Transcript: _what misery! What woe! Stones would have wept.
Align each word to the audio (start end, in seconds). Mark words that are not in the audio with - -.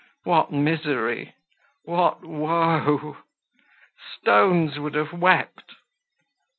_what 0.23 0.51
misery! 0.51 1.35
What 1.85 2.25
woe! 2.25 3.17
Stones 4.17 4.79
would 4.79 4.95
have 4.95 5.13
wept. 5.13 5.75